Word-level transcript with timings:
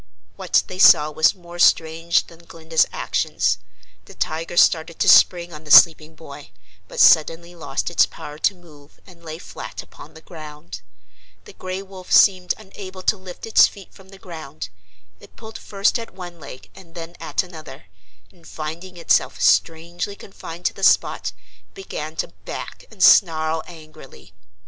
What 0.35 0.63
they 0.65 0.79
saw 0.79 1.11
was 1.11 1.35
more 1.35 1.59
strange 1.59 2.25
than 2.25 2.45
Glinda's 2.45 2.87
actions. 2.91 3.59
The 4.05 4.15
tiger 4.15 4.57
started 4.57 4.97
to 4.97 5.07
spring 5.07 5.53
on 5.53 5.63
the 5.63 5.69
sleeping 5.69 6.15
boy, 6.15 6.49
but 6.87 6.99
suddenly 6.99 7.53
lost 7.53 7.91
its 7.91 8.07
power 8.07 8.39
to 8.39 8.55
move 8.55 8.99
and 9.05 9.23
lay 9.23 9.37
flat 9.37 9.83
upon 9.83 10.15
the 10.15 10.21
ground. 10.21 10.81
The 11.45 11.53
gray 11.53 11.83
wolf 11.83 12.11
seemed 12.11 12.55
unable 12.57 13.03
to 13.03 13.15
lift 13.15 13.45
its 13.45 13.67
feet 13.67 13.93
from 13.93 14.09
the 14.09 14.17
ground. 14.17 14.69
It 15.19 15.35
pulled 15.35 15.59
first 15.59 15.99
at 15.99 16.15
one 16.15 16.39
leg 16.39 16.71
and 16.73 16.95
then 16.95 17.15
at 17.19 17.43
another, 17.43 17.85
and 18.31 18.47
finding 18.47 18.97
itself 18.97 19.39
strangely 19.39 20.15
confined 20.15 20.65
to 20.65 20.73
the 20.73 20.81
spot 20.83 21.31
began 21.75 22.15
to 22.15 22.29
back 22.45 22.85
and 22.89 23.03
snarl 23.03 23.61
angrily. 23.67 24.33